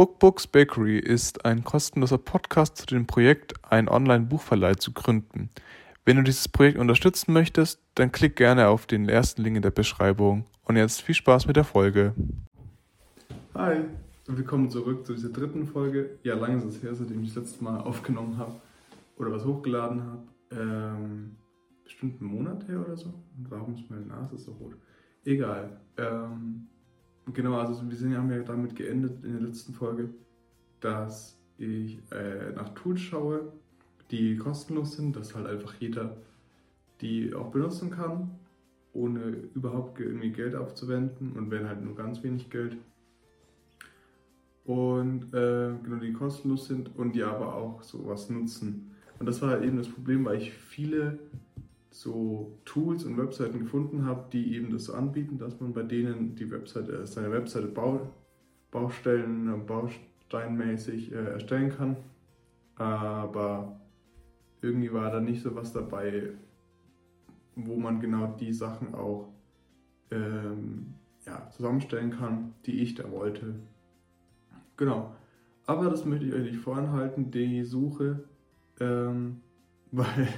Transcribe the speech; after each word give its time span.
Bookbooks 0.00 0.46
Bakery 0.46 0.98
ist 0.98 1.44
ein 1.44 1.62
kostenloser 1.62 2.16
Podcast 2.16 2.78
zu 2.78 2.86
dem 2.86 3.06
Projekt, 3.06 3.52
einen 3.70 3.86
Online-Buchverleih 3.86 4.76
zu 4.76 4.94
gründen. 4.94 5.50
Wenn 6.06 6.16
du 6.16 6.22
dieses 6.22 6.48
Projekt 6.48 6.78
unterstützen 6.78 7.34
möchtest, 7.34 7.82
dann 7.96 8.10
klick 8.10 8.34
gerne 8.34 8.68
auf 8.68 8.86
den 8.86 9.10
ersten 9.10 9.42
Link 9.42 9.56
in 9.56 9.62
der 9.62 9.72
Beschreibung. 9.72 10.46
Und 10.64 10.76
jetzt 10.76 11.02
viel 11.02 11.14
Spaß 11.14 11.46
mit 11.48 11.56
der 11.56 11.64
Folge. 11.64 12.14
Hi, 13.52 13.82
willkommen 14.26 14.70
zurück 14.70 15.04
zu 15.04 15.12
dieser 15.12 15.28
dritten 15.28 15.66
Folge. 15.66 16.18
Ja, 16.22 16.34
lange 16.34 16.56
ist 16.56 16.64
es 16.64 16.82
her, 16.82 16.94
seitdem 16.94 17.22
ich 17.22 17.34
das 17.34 17.44
letzte 17.44 17.62
Mal 17.62 17.80
aufgenommen 17.80 18.38
habe 18.38 18.54
oder 19.18 19.30
was 19.32 19.44
hochgeladen 19.44 20.02
habe. 20.02 20.22
Ähm, 20.50 21.36
bestimmt 21.84 22.22
einen 22.22 22.30
Monat 22.30 22.66
her 22.68 22.80
oder 22.80 22.96
so. 22.96 23.12
Warum 23.50 23.74
ist 23.74 23.90
meine 23.90 24.06
Nase 24.06 24.38
so 24.38 24.52
rot? 24.52 24.76
Egal. 25.26 25.78
Ähm, 25.98 26.69
Genau, 27.32 27.54
also 27.54 27.88
wir 27.88 27.96
sind, 27.96 28.16
haben 28.16 28.30
ja 28.30 28.42
damit 28.42 28.76
geendet 28.76 29.24
in 29.24 29.32
der 29.32 29.42
letzten 29.42 29.74
Folge, 29.74 30.10
dass 30.80 31.38
ich 31.58 31.98
äh, 32.10 32.52
nach 32.54 32.70
Tools 32.70 33.00
schaue, 33.00 33.52
die 34.10 34.36
kostenlos 34.36 34.96
sind, 34.96 35.16
dass 35.16 35.34
halt 35.34 35.46
einfach 35.46 35.74
jeder 35.78 36.16
die 37.00 37.34
auch 37.34 37.50
benutzen 37.50 37.90
kann, 37.90 38.30
ohne 38.92 39.48
überhaupt 39.54 40.00
irgendwie 40.00 40.30
Geld 40.30 40.54
aufzuwenden 40.54 41.32
und 41.32 41.50
wenn 41.50 41.68
halt 41.68 41.82
nur 41.82 41.94
ganz 41.94 42.22
wenig 42.22 42.50
Geld. 42.50 42.76
Und 44.64 45.32
äh, 45.32 45.72
genau, 45.82 45.96
die 46.00 46.12
kostenlos 46.12 46.66
sind 46.66 46.96
und 46.96 47.14
die 47.14 47.22
aber 47.22 47.54
auch 47.54 47.82
sowas 47.82 48.28
nutzen. 48.30 48.94
Und 49.18 49.26
das 49.26 49.40
war 49.42 49.50
halt 49.50 49.64
eben 49.64 49.76
das 49.76 49.88
Problem, 49.88 50.24
weil 50.24 50.38
ich 50.38 50.52
viele 50.52 51.18
so 51.90 52.58
Tools 52.64 53.04
und 53.04 53.18
Webseiten 53.18 53.58
gefunden 53.58 54.06
habe, 54.06 54.28
die 54.32 54.54
eben 54.54 54.70
das 54.70 54.90
anbieten, 54.90 55.38
dass 55.38 55.60
man 55.60 55.72
bei 55.72 55.82
denen 55.82 56.36
die 56.36 56.50
Webseite, 56.50 56.92
äh, 56.92 57.06
seine 57.06 57.32
Webseite 57.32 57.66
Bau, 57.66 58.10
Baustellen, 58.70 59.52
äh, 59.52 59.56
bausteinmäßig 59.56 61.12
äh, 61.12 61.32
erstellen 61.32 61.70
kann. 61.70 61.96
Aber 62.76 63.80
irgendwie 64.62 64.92
war 64.92 65.10
da 65.10 65.20
nicht 65.20 65.42
so 65.42 65.54
was 65.54 65.72
dabei, 65.72 66.30
wo 67.56 67.76
man 67.76 68.00
genau 68.00 68.36
die 68.38 68.52
Sachen 68.52 68.94
auch 68.94 69.28
ähm, 70.10 70.94
ja, 71.26 71.48
zusammenstellen 71.50 72.10
kann, 72.10 72.54
die 72.66 72.80
ich 72.80 72.94
da 72.94 73.10
wollte. 73.10 73.56
Genau. 74.76 75.14
Aber 75.66 75.90
das 75.90 76.04
möchte 76.04 76.26
ich 76.26 76.34
euch 76.34 76.52
nicht 76.52 76.60
voranhalten, 76.60 77.30
die 77.30 77.64
Suche, 77.64 78.24
ähm, 78.80 79.40
weil 79.92 80.28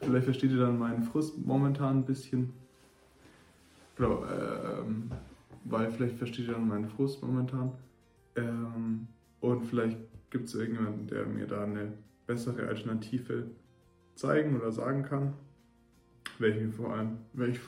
Vielleicht 0.00 0.24
versteht 0.24 0.50
ihr 0.50 0.58
dann 0.58 0.78
meinen 0.78 1.02
Frust 1.02 1.38
momentan 1.44 1.98
ein 1.98 2.04
bisschen. 2.04 2.52
Genau, 3.96 4.24
ähm, 4.24 5.10
weil 5.64 5.90
vielleicht 5.90 6.16
versteht 6.16 6.48
ihr 6.48 6.52
dann 6.52 6.68
meinen 6.68 6.88
Frust 6.88 7.22
momentan. 7.22 7.72
Ähm, 8.36 9.08
und 9.40 9.64
vielleicht 9.64 9.98
gibt 10.30 10.48
es 10.48 10.54
irgendjemanden, 10.54 11.06
der 11.06 11.26
mir 11.26 11.46
da 11.46 11.64
eine 11.64 11.92
bessere 12.26 12.68
Alternative 12.68 13.46
zeigen 14.14 14.56
oder 14.56 14.70
sagen 14.70 15.02
kann. 15.02 15.32
Wäre 16.38 16.58
ich 16.58 16.74
vor 16.74 16.92
allem, 16.92 17.18
wäre 17.32 17.50
ich, 17.50 17.60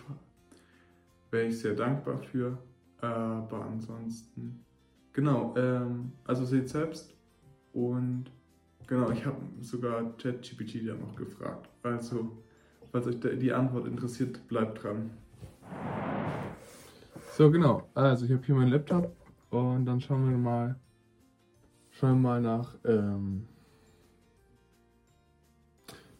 wäre 1.30 1.46
ich 1.46 1.58
sehr 1.58 1.74
dankbar 1.74 2.18
für. 2.18 2.58
Aber 3.00 3.64
ansonsten, 3.64 4.64
genau, 5.12 5.54
ähm, 5.56 6.12
also 6.24 6.44
seht 6.44 6.68
selbst 6.68 7.14
und 7.72 8.30
Genau, 8.88 9.10
ich 9.10 9.24
habe 9.26 9.36
sogar 9.60 10.16
ChatGPT 10.16 10.76
ja 10.76 10.94
noch 10.94 11.14
gefragt. 11.14 11.68
Also, 11.92 12.30
falls 12.92 13.06
euch 13.06 13.18
die 13.20 13.52
Antwort 13.52 13.86
interessiert, 13.86 14.46
bleibt 14.46 14.82
dran. 14.82 15.10
So, 17.32 17.50
genau. 17.50 17.88
Also, 17.94 18.26
ich 18.26 18.32
habe 18.32 18.44
hier 18.44 18.54
meinen 18.54 18.70
Laptop 18.70 19.14
und 19.50 19.86
dann 19.86 20.00
schauen 20.00 20.28
wir 20.28 20.36
mal, 20.36 20.76
schauen 21.90 22.20
wir 22.20 22.28
mal 22.28 22.40
nach. 22.42 22.74
Ähm, 22.84 23.46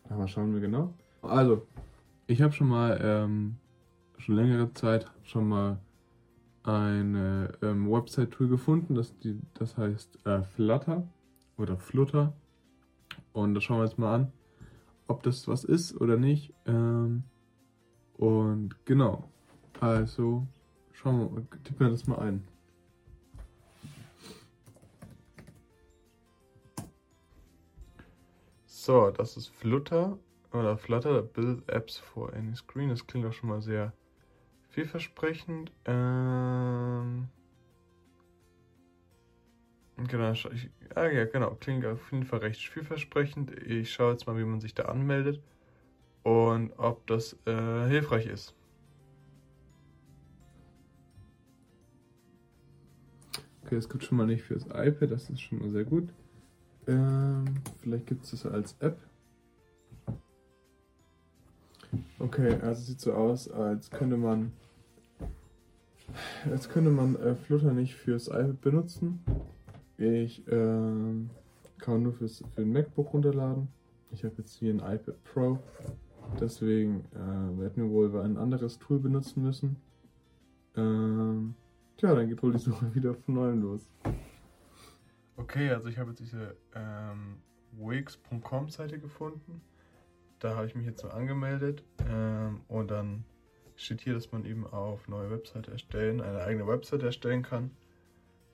mal 0.08 0.26
schauen 0.26 0.54
wir 0.54 0.60
genau. 0.60 0.94
Also, 1.20 1.66
ich 2.26 2.40
habe 2.40 2.52
schon 2.52 2.68
mal 2.68 2.98
ähm, 3.02 3.56
schon 4.16 4.36
längere 4.36 4.72
Zeit 4.72 5.06
schon 5.22 5.48
mal 5.48 5.78
eine 6.62 7.52
ähm, 7.62 7.90
Website-Tool 7.90 8.48
gefunden, 8.48 8.94
das, 8.94 9.16
die, 9.18 9.38
das 9.54 9.76
heißt 9.76 10.26
äh, 10.26 10.42
Flutter 10.42 11.06
oder 11.56 11.76
Flutter. 11.76 12.32
Und 13.32 13.54
das 13.54 13.64
schauen 13.64 13.78
wir 13.78 13.84
jetzt 13.84 13.98
mal 13.98 14.14
an, 14.14 14.32
ob 15.08 15.22
das 15.22 15.48
was 15.48 15.64
ist 15.64 16.00
oder 16.00 16.16
nicht. 16.16 16.54
Ähm, 16.66 17.24
und 18.16 18.76
genau, 18.84 19.28
also 19.80 20.46
schauen 20.92 21.18
wir, 21.18 21.28
mal, 21.30 21.46
tippen 21.64 21.86
wir 21.86 21.90
das 21.90 22.06
mal 22.06 22.18
ein. 22.18 22.46
So, 28.66 29.10
das 29.10 29.36
ist 29.36 29.48
Flutter 29.48 30.18
oder 30.52 30.78
Flutter 30.78 31.22
Build 31.22 31.68
Apps 31.68 31.98
for 31.98 32.32
Any 32.32 32.54
Screen. 32.56 32.88
Das 32.88 33.06
klingt 33.06 33.26
auch 33.26 33.32
schon 33.32 33.50
mal 33.50 33.60
sehr 33.60 33.92
vielversprechend. 34.70 35.72
Ähm, 35.84 37.28
Genau, 40.08 40.32
ich, 40.32 40.70
ah 40.94 41.06
ja, 41.06 41.26
genau, 41.26 41.54
klingt 41.60 41.84
auf 41.84 42.10
jeden 42.12 42.24
Fall 42.24 42.38
recht 42.40 42.66
vielversprechend. 42.66 43.50
Ich 43.62 43.92
schaue 43.92 44.12
jetzt 44.12 44.26
mal, 44.26 44.38
wie 44.38 44.44
man 44.44 44.60
sich 44.60 44.74
da 44.74 44.84
anmeldet 44.84 45.42
und 46.22 46.72
ob 46.78 47.06
das 47.06 47.36
äh, 47.44 47.86
hilfreich 47.88 48.26
ist. 48.26 48.54
Okay, 53.64 53.76
es 53.76 53.88
gibt 53.88 54.02
schon 54.04 54.16
mal 54.16 54.26
nicht 54.26 54.42
fürs 54.42 54.64
iPad, 54.64 55.10
das 55.10 55.28
ist 55.28 55.42
schon 55.42 55.58
mal 55.58 55.68
sehr 55.68 55.84
gut. 55.84 56.08
Ähm, 56.86 57.44
vielleicht 57.82 58.06
gibt 58.06 58.24
es 58.24 58.30
das 58.30 58.46
als 58.46 58.76
App. 58.80 58.98
Okay, 62.18 62.54
also 62.62 62.82
sieht 62.82 63.00
so 63.00 63.12
aus, 63.12 63.50
als 63.50 63.90
könnte 63.90 64.16
man 64.16 64.52
als 66.50 66.68
könnte 66.68 66.90
man 66.90 67.16
äh, 67.16 67.34
Flutter 67.34 67.72
nicht 67.72 67.94
fürs 67.94 68.28
iPad 68.28 68.60
benutzen. 68.60 69.20
Ich 69.98 70.44
ähm, 70.48 71.28
kann 71.78 72.04
nur 72.04 72.12
fürs, 72.12 72.42
für 72.54 72.62
ein 72.62 72.72
MacBook 72.72 73.12
runterladen. 73.12 73.68
Ich 74.12 74.24
habe 74.24 74.34
jetzt 74.38 74.54
hier 74.54 74.72
ein 74.72 74.78
iPad 74.78 75.24
Pro. 75.24 75.58
Deswegen 76.40 77.04
äh, 77.14 77.60
werden 77.60 77.82
wir 77.82 77.90
wohl 77.90 78.20
ein 78.20 78.36
anderes 78.36 78.78
Tool 78.78 79.00
benutzen 79.00 79.42
müssen. 79.42 79.76
Ähm, 80.76 81.54
tja, 81.96 82.14
dann 82.14 82.28
geht 82.28 82.42
wohl 82.42 82.52
die 82.52 82.58
Suche 82.58 82.94
wieder 82.94 83.14
von 83.14 83.34
neuem 83.34 83.62
los. 83.62 83.88
Okay, 85.36 85.70
also 85.70 85.88
ich 85.88 85.98
habe 85.98 86.10
jetzt 86.10 86.20
diese 86.20 86.56
ähm, 86.74 87.36
wix.com 87.72 88.68
Seite 88.68 89.00
gefunden. 89.00 89.60
Da 90.38 90.54
habe 90.54 90.66
ich 90.66 90.76
mich 90.76 90.86
jetzt 90.86 91.00
so 91.00 91.08
angemeldet 91.08 91.82
ähm, 92.08 92.60
und 92.68 92.92
dann 92.92 93.24
steht 93.74 94.00
hier, 94.00 94.14
dass 94.14 94.30
man 94.30 94.44
eben 94.44 94.64
auf 94.66 95.08
neue 95.08 95.30
Webseite 95.30 95.72
erstellen, 95.72 96.20
eine 96.20 96.42
eigene 96.42 96.68
Webseite 96.68 97.06
erstellen 97.06 97.42
kann. 97.42 97.72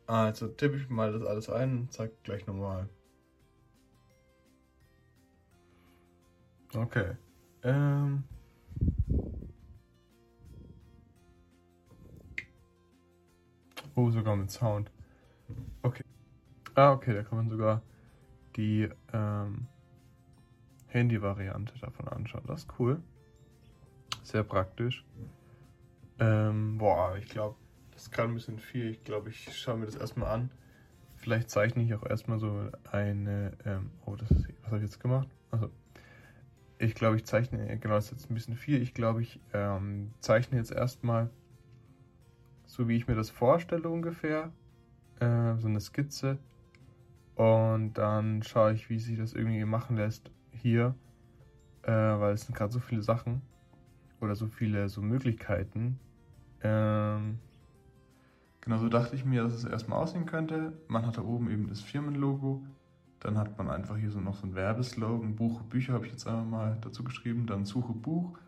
Also 0.06 0.48
tippe 0.48 0.76
ich 0.76 0.88
mal 0.90 1.12
das 1.12 1.22
alles 1.24 1.48
ein 1.48 1.78
und 1.78 1.92
zeige 1.92 2.14
gleich 2.22 2.46
nochmal. 2.46 2.88
Okay. 6.74 7.16
Ähm. 7.62 8.24
Oh, 13.94 14.10
sogar 14.10 14.36
mit 14.36 14.50
Sound. 14.50 14.90
Okay. 15.82 16.02
Ah, 16.74 16.92
okay, 16.92 17.14
da 17.14 17.22
kann 17.22 17.38
man 17.38 17.48
sogar 17.48 17.82
die 18.56 18.88
ähm, 19.12 19.66
Handy-Variante 20.88 21.78
davon 21.80 22.08
anschauen. 22.08 22.44
Das 22.46 22.62
ist 22.62 22.68
cool. 22.78 23.00
Sehr 24.22 24.42
praktisch. 24.42 25.04
Ähm, 26.18 26.78
boah, 26.78 27.16
ich 27.16 27.28
glaube, 27.28 27.56
ist 28.04 28.12
gerade 28.12 28.28
ein 28.28 28.34
bisschen 28.34 28.58
viel. 28.58 28.90
Ich 28.90 29.02
glaube, 29.02 29.30
ich 29.30 29.56
schaue 29.56 29.78
mir 29.78 29.86
das 29.86 29.96
erstmal 29.96 30.30
an. 30.30 30.50
Vielleicht 31.16 31.48
zeichne 31.48 31.82
ich 31.82 31.94
auch 31.94 32.04
erstmal 32.04 32.38
so 32.38 32.70
eine. 32.92 33.52
Ähm, 33.64 33.90
oh, 34.04 34.14
das 34.14 34.30
ist, 34.30 34.46
was 34.60 34.66
habe 34.66 34.76
ich 34.76 34.82
jetzt 34.82 35.00
gemacht? 35.00 35.28
Also, 35.50 35.70
ich 36.78 36.94
glaube, 36.94 37.16
ich 37.16 37.24
zeichne. 37.24 37.78
Genau, 37.78 37.94
das 37.94 38.06
ist 38.06 38.10
jetzt 38.12 38.30
ein 38.30 38.34
bisschen 38.34 38.56
viel. 38.56 38.82
Ich 38.82 38.92
glaube, 38.92 39.22
ich 39.22 39.40
ähm, 39.54 40.12
zeichne 40.20 40.58
jetzt 40.58 40.70
erstmal 40.70 41.30
so, 42.66 42.88
wie 42.88 42.96
ich 42.96 43.08
mir 43.08 43.14
das 43.14 43.30
vorstelle 43.30 43.88
ungefähr. 43.88 44.52
Äh, 45.20 45.56
so 45.56 45.68
eine 45.68 45.80
Skizze. 45.80 46.38
Und 47.36 47.94
dann 47.94 48.42
schaue 48.42 48.74
ich, 48.74 48.90
wie 48.90 48.98
sich 48.98 49.16
das 49.16 49.32
irgendwie 49.32 49.64
machen 49.64 49.96
lässt 49.96 50.30
hier. 50.50 50.94
Äh, 51.82 51.90
weil 51.90 52.34
es 52.34 52.42
sind 52.42 52.54
gerade 52.54 52.72
so 52.72 52.80
viele 52.80 53.02
Sachen. 53.02 53.40
Oder 54.20 54.34
so 54.34 54.46
viele 54.46 54.90
so 54.90 55.00
Möglichkeiten. 55.00 55.98
Ähm, 56.62 57.38
Genau 58.64 58.78
so 58.78 58.88
dachte 58.88 59.14
ich 59.14 59.26
mir, 59.26 59.42
dass 59.42 59.52
es 59.52 59.64
erstmal 59.64 59.98
aussehen 59.98 60.24
könnte. 60.24 60.72
Man 60.88 61.06
hat 61.06 61.18
da 61.18 61.22
oben 61.22 61.50
eben 61.50 61.68
das 61.68 61.82
Firmenlogo. 61.82 62.64
Dann 63.20 63.36
hat 63.36 63.58
man 63.58 63.68
einfach 63.68 63.98
hier 63.98 64.10
so 64.10 64.20
noch 64.20 64.36
so 64.36 64.46
ein 64.46 64.54
Werbeslogan. 64.54 65.36
Buch, 65.36 65.60
Bücher 65.62 65.92
habe 65.92 66.06
ich 66.06 66.12
jetzt 66.12 66.26
einmal 66.26 66.46
mal 66.46 66.78
dazu 66.80 67.04
geschrieben. 67.04 67.46
Dann 67.46 67.66
Suche 67.66 67.92
Buch. 67.92 68.38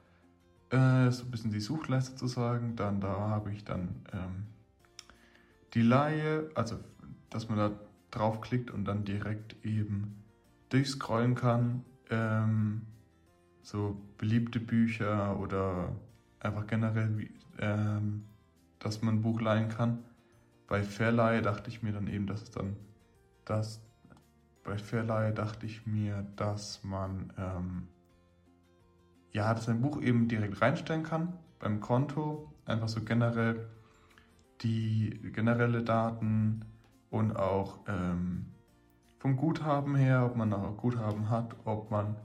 Äh, 0.70 1.10
so 1.10 1.24
ein 1.24 1.30
bisschen 1.30 1.50
die 1.50 1.60
Suchleiste 1.60 2.16
zu 2.16 2.28
sagen. 2.28 2.76
Dann 2.76 3.02
da 3.02 3.08
habe 3.08 3.52
ich 3.52 3.64
dann 3.64 3.88
ähm, 4.14 4.46
die 5.74 5.82
Laie, 5.82 6.48
also 6.54 6.76
dass 7.28 7.50
man 7.50 7.58
da 7.58 7.72
draufklickt 8.10 8.70
und 8.70 8.86
dann 8.86 9.04
direkt 9.04 9.56
eben 9.66 10.22
durchscrollen 10.70 11.34
kann. 11.34 11.84
Ähm, 12.08 12.86
so 13.60 14.00
beliebte 14.16 14.60
Bücher 14.60 15.38
oder 15.38 15.94
einfach 16.40 16.66
generell, 16.66 17.28
ähm, 17.58 18.24
dass 18.78 19.02
man 19.02 19.16
ein 19.16 19.22
Buch 19.22 19.40
leihen 19.40 19.68
kann. 19.68 20.04
Bei 20.66 20.82
Verleihe 20.82 21.42
dachte 21.42 21.70
ich 21.70 21.82
mir 21.82 21.92
dann 21.92 22.08
eben, 22.08 22.26
dass 22.26 22.42
es 22.42 22.50
dann 22.50 22.76
das 23.44 23.80
bei 24.64 24.78
Verleihe 24.78 25.32
dachte 25.32 25.64
ich 25.64 25.86
mir, 25.86 26.26
dass 26.34 26.82
man 26.82 27.32
ähm, 27.38 27.88
ja, 29.32 29.54
dass 29.54 29.68
ein 29.68 29.80
Buch 29.80 30.00
eben 30.02 30.28
direkt 30.28 30.60
reinstellen 30.60 31.04
kann 31.04 31.34
beim 31.60 31.80
Konto, 31.80 32.52
einfach 32.64 32.88
so 32.88 33.02
generell 33.02 33.68
die 34.62 35.10
generelle 35.32 35.82
Daten 35.82 36.64
und 37.10 37.36
auch 37.36 37.78
ähm, 37.86 38.46
vom 39.18 39.36
Guthaben 39.36 39.94
her, 39.94 40.24
ob 40.26 40.36
man 40.36 40.48
noch 40.48 40.76
Guthaben 40.76 41.30
hat, 41.30 41.54
ob 41.64 41.90
man 41.90 42.16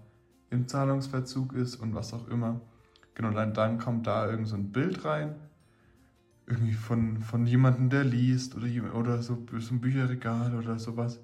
im 0.49 0.67
Zahlungsverzug 0.67 1.53
ist 1.53 1.75
und 1.75 1.93
was 1.93 2.13
auch 2.13 2.27
immer. 2.27 2.61
Genau, 3.13 3.31
dann, 3.31 3.53
dann 3.53 3.77
kommt 3.77 4.07
da 4.07 4.29
irgend 4.29 4.47
so 4.47 4.55
ein 4.55 4.71
Bild 4.71 5.05
rein, 5.05 5.35
irgendwie 6.51 6.73
von, 6.73 7.21
von 7.21 7.45
jemandem, 7.45 7.89
der 7.89 8.03
liest 8.03 8.55
oder, 8.55 8.67
oder 8.93 9.21
so, 9.21 9.37
so 9.59 9.73
ein 9.73 9.81
Bücherregal 9.81 10.53
oder 10.55 10.77
sowas. 10.77 11.19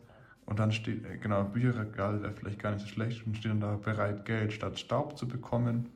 Und 0.46 0.60
dann 0.60 0.72
steht, 0.72 1.06
äh, 1.06 1.18
genau, 1.18 1.44
Bücherregal 1.44 2.22
wäre 2.24 2.32
vielleicht 2.32 2.60
gar 2.60 2.72
nicht 2.72 2.82
so 2.82 2.88
schlecht 2.88 3.28
und 3.28 3.36
steht 3.36 3.52
dann 3.52 3.60
da 3.60 3.76
bereit, 3.76 4.26
Geld 4.26 4.54
statt 4.54 4.80
Staub 4.80 5.18
zu 5.18 5.28
bekommen. 5.28 5.90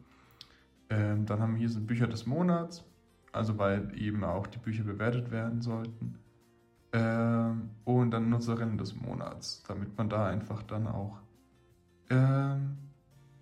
Ähm, 0.90 1.26
dann 1.26 1.40
haben 1.40 1.54
wir 1.54 1.60
hier 1.60 1.70
so 1.70 1.80
Bücher 1.80 2.08
des 2.08 2.26
Monats, 2.26 2.84
also 3.32 3.58
weil 3.58 3.98
eben 3.98 4.24
auch 4.26 4.48
die 4.48 4.60
Bücher 4.60 4.84
bewertet 4.84 5.32
werden 5.32 5.62
sollten. 5.62 6.16
Ähm, 6.92 7.70
und 7.86 8.12
dann 8.12 8.30
Nutzerinnen 8.30 8.78
des 8.78 8.94
Monats, 8.96 9.64
damit 9.66 9.98
man 9.98 10.10
da 10.10 10.28
einfach 10.28 10.62
dann 10.64 10.88
auch 10.88 11.18
ähm, 12.10 12.76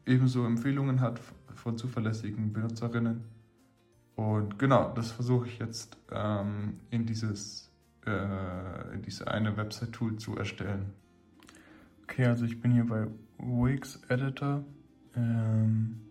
ebenso 0.05 0.45
Empfehlungen 0.45 1.01
hat 1.01 1.19
von 1.55 1.75
zuverlässigen 1.75 2.53
Benutzerinnen. 2.53 3.38
Und 4.19 4.59
genau, 4.59 4.91
das 4.93 5.13
versuche 5.13 5.47
ich 5.47 5.59
jetzt 5.59 5.95
ähm, 6.11 6.81
in 6.89 7.05
dieses 7.05 7.71
äh, 8.05 8.97
diese 9.05 9.31
eine 9.31 9.55
Website-Tool 9.55 10.17
zu 10.17 10.35
erstellen. 10.35 10.91
Okay, 12.03 12.25
also 12.25 12.43
ich 12.43 12.59
bin 12.59 12.73
hier 12.73 12.85
bei 12.85 13.07
Wix 13.37 14.01
Editor. 14.09 14.65
Ähm, 15.15 16.01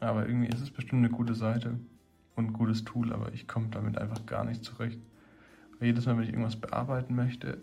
aber 0.00 0.26
irgendwie 0.26 0.48
ist 0.48 0.62
es 0.62 0.70
bestimmt 0.70 1.04
eine 1.04 1.14
gute 1.14 1.34
Seite 1.34 1.78
und 2.36 2.46
ein 2.46 2.52
gutes 2.54 2.84
Tool, 2.84 3.12
aber 3.12 3.34
ich 3.34 3.46
komme 3.46 3.68
damit 3.68 3.98
einfach 3.98 4.24
gar 4.24 4.46
nicht 4.46 4.64
zurecht. 4.64 4.98
Weil 5.78 5.88
jedes 5.88 6.06
Mal, 6.06 6.16
wenn 6.16 6.24
ich 6.24 6.30
irgendwas 6.30 6.56
bearbeiten 6.56 7.14
möchte, 7.14 7.58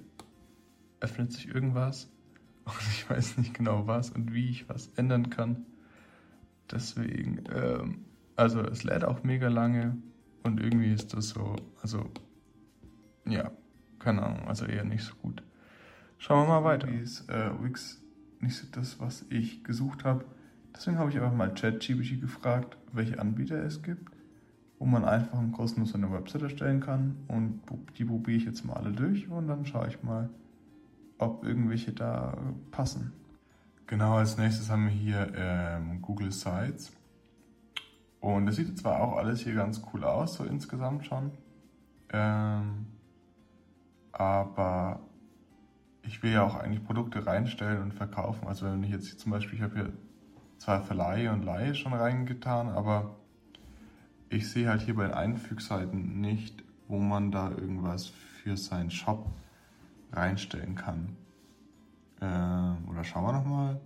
öffnet 1.00 1.32
sich 1.32 1.48
irgendwas 1.48 2.12
und 2.66 2.82
ich 2.92 3.10
weiß 3.10 3.40
nicht 3.40 3.56
genau 3.56 3.88
was 3.88 4.12
und 4.12 4.34
wie 4.34 4.52
ich 4.52 4.70
was 4.70 4.90
ändern 4.98 5.32
kann. 5.32 5.66
Deswegen, 6.70 7.42
ähm, 7.52 8.06
also 8.36 8.62
es 8.62 8.84
lädt 8.84 9.04
auch 9.04 9.24
mega 9.24 9.48
lange 9.48 9.98
und 10.44 10.60
irgendwie 10.60 10.94
ist 10.94 11.14
das 11.14 11.30
so, 11.30 11.56
also 11.82 12.10
ja, 13.26 13.52
keine 14.00 14.24
Ahnung, 14.24 14.48
also 14.48 14.66
eher 14.66 14.84
nicht 14.84 15.04
so 15.04 15.14
gut. 15.22 15.44
Schauen 16.18 16.48
wir 16.48 16.60
mal 16.60 16.64
weiter. 16.64 16.88
Wie 16.88 17.00
ist 17.00 17.30
äh, 17.30 17.52
Wix 17.62 18.02
nicht 18.42 18.56
so 18.56 18.68
das, 18.72 19.00
was 19.00 19.26
ich 19.30 19.64
gesucht 19.64 20.04
habe. 20.04 20.26
Deswegen 20.76 20.98
habe 20.98 21.10
ich 21.10 21.18
einfach 21.18 21.34
mal 21.36 21.54
ChatGPT 21.54 22.22
gefragt, 22.22 22.78
welche 22.92 23.20
Anbieter 23.20 23.64
es 23.64 23.82
gibt, 23.84 24.12
wo 24.80 24.86
man 24.86 25.06
einfach 25.06 25.38
und 25.38 25.52
kostenlos 25.52 25.94
eine 25.94 26.12
Website 26.12 26.44
erstellen 26.44 26.80
kann. 26.80 27.18
Und 27.28 27.62
die 27.98 28.06
probiere 28.06 28.38
ich 28.38 28.46
jetzt 28.46 28.66
mal 28.66 28.74
alle 28.74 28.92
durch 28.92 29.28
und 29.30 29.48
dann 29.48 29.66
schaue 29.66 29.88
ich 29.88 30.02
mal, 30.04 30.30
ob 31.18 31.44
irgendwelche 31.44 31.92
da 31.92 32.38
passen. 32.72 33.14
Genau, 33.88 34.16
als 34.16 34.38
nächstes 34.38 34.70
haben 34.70 34.86
wir 34.86 34.92
hier 34.92 35.32
ähm, 35.36 36.02
Google 36.02 36.32
Sites. 36.32 36.94
Und 38.22 38.46
das 38.46 38.56
sieht 38.56 38.78
zwar 38.78 39.02
auch 39.02 39.18
alles 39.18 39.42
hier 39.42 39.56
ganz 39.56 39.82
cool 39.92 40.04
aus, 40.04 40.36
so 40.36 40.46
insgesamt 40.46 41.06
schon. 41.06 41.32
Ähm, 42.14 42.86
aber 44.12 45.00
ich 46.04 46.22
will 46.22 46.32
ja 46.32 46.44
auch 46.44 46.56
eigentlich 46.56 46.84
Produkte 46.84 47.26
reinstellen 47.26 47.82
und 47.82 47.94
verkaufen. 47.94 48.48
Also 48.48 48.68
wenn 48.68 48.84
ich 48.84 48.92
jetzt 48.92 49.20
zum 49.20 49.32
Beispiel, 49.32 49.58
ich 49.58 49.64
habe 49.64 49.76
hier 49.76 49.94
zwar 50.60 50.84
Verleihe 50.84 51.32
und 51.32 51.44
Leihe 51.44 51.74
schon 51.74 51.94
reingetan, 51.94 52.70
aber 52.70 53.16
ich 54.30 54.50
sehe 54.50 54.70
halt 54.70 54.82
hier 54.82 54.96
bei 54.96 55.08
den 55.08 55.14
Einfügseiten 55.14 56.22
nicht, 56.22 56.64
wo 56.88 57.00
man 57.00 57.32
da 57.32 57.50
irgendwas 57.50 58.08
für 58.08 58.56
seinen 58.56 58.92
Shop 58.92 59.32
reinstellen 60.12 60.76
kann. 60.76 61.18
Äh, 62.20 62.90
oder 62.90 63.04
schauen 63.04 63.26
wir 63.26 63.34
nochmal. 63.34 63.82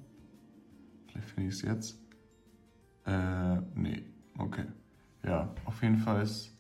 Vielleicht 1.08 1.30
finde 1.30 1.50
ich 1.50 1.56
es 1.56 1.62
jetzt. 1.62 2.05
Jeden 5.86 6.00
Fall 6.00 6.22
ist, 6.22 6.52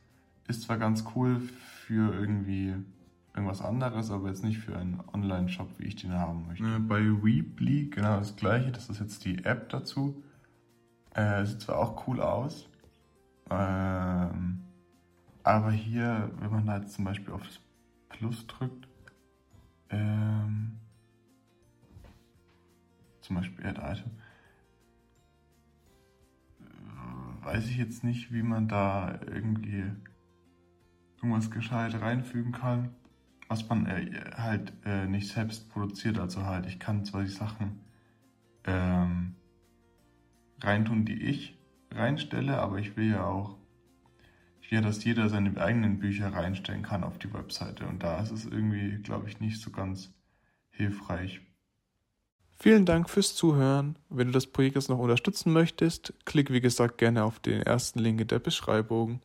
ist 0.47 0.61
zwar 0.63 0.77
ganz 0.77 1.03
cool 1.15 1.39
für 1.39 2.13
irgendwie 2.13 2.75
irgendwas 3.33 3.61
anderes, 3.61 4.11
aber 4.11 4.29
jetzt 4.29 4.43
nicht 4.43 4.59
für 4.59 4.77
einen 4.77 5.01
Online-Shop, 5.13 5.67
wie 5.77 5.85
ich 5.85 5.95
den 5.95 6.13
haben 6.13 6.47
möchte. 6.47 6.79
Bei 6.79 7.01
Weebly 7.01 7.89
genau 7.89 8.17
das 8.17 8.35
gleiche, 8.35 8.71
das 8.71 8.89
ist 8.89 8.99
jetzt 8.99 9.25
die 9.25 9.43
App 9.43 9.69
dazu. 9.69 10.23
Äh, 11.13 11.45
sieht 11.45 11.61
zwar 11.61 11.79
auch 11.79 12.07
cool 12.07 12.21
aus, 12.21 12.69
ähm, 13.49 14.61
aber 15.43 15.71
hier, 15.71 16.31
wenn 16.39 16.51
man 16.51 16.65
da 16.65 16.77
jetzt 16.77 16.93
zum 16.93 17.05
Beispiel 17.05 17.33
auf 17.33 17.43
das 17.43 17.59
Plus 18.09 18.45
drückt, 18.47 18.87
ähm, 19.89 20.77
zum 23.21 23.37
Beispiel 23.37 23.65
Add 23.65 23.81
Item, 23.81 24.11
weiß 27.45 27.67
ich 27.67 27.77
jetzt 27.77 28.03
nicht, 28.03 28.33
wie 28.33 28.43
man 28.43 28.67
da 28.67 29.19
irgendwie 29.27 29.85
irgendwas 31.17 31.51
gescheit 31.51 31.99
reinfügen 32.01 32.51
kann 32.51 32.89
was 33.47 33.67
man 33.69 33.85
äh, 33.85 34.31
halt 34.35 34.73
äh, 34.85 35.05
nicht 35.05 35.27
selbst 35.27 35.69
produziert. 35.69 36.19
Also 36.19 36.45
halt, 36.45 36.65
ich 36.65 36.79
kann 36.79 37.05
zwar 37.05 37.23
die 37.23 37.29
Sachen 37.29 37.79
ähm, 38.65 39.35
reintun, 40.61 41.05
die 41.05 41.21
ich 41.23 41.57
reinstelle, 41.91 42.59
aber 42.59 42.79
ich 42.79 42.97
will 42.97 43.11
ja 43.11 43.25
auch, 43.25 43.57
ich 44.61 44.71
will 44.71 44.81
dass 44.81 45.03
jeder 45.03 45.29
seine 45.29 45.59
eigenen 45.61 45.99
Bücher 45.99 46.33
reinstellen 46.33 46.81
kann 46.81 47.03
auf 47.03 47.19
die 47.19 47.33
Webseite. 47.33 47.85
Und 47.87 48.01
da 48.03 48.19
ist 48.19 48.31
es 48.31 48.45
irgendwie, 48.45 48.97
glaube 49.03 49.29
ich, 49.29 49.39
nicht 49.39 49.61
so 49.61 49.71
ganz 49.71 50.13
hilfreich. 50.71 51.41
Vielen 52.57 52.85
Dank 52.85 53.09
fürs 53.09 53.35
Zuhören. 53.35 53.97
Wenn 54.09 54.27
du 54.27 54.33
das 54.33 54.47
Projekt 54.47 54.75
jetzt 54.75 54.89
noch 54.89 54.99
unterstützen 54.99 55.51
möchtest, 55.51 56.13
klick 56.25 56.51
wie 56.51 56.61
gesagt 56.61 56.97
gerne 56.97 57.23
auf 57.23 57.39
den 57.39 57.61
ersten 57.61 57.99
Link 57.99 58.21
in 58.21 58.27
der 58.27 58.39
Beschreibung. 58.39 59.19